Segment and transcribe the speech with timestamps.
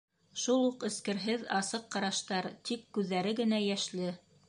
[0.43, 4.15] Шул уҡ эскерһеҙ асыҡ ҡараштар, тик күҙҙәре генә йәшле.